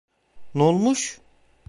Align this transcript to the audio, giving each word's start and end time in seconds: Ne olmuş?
Ne 0.55 0.63
olmuş? 0.63 1.21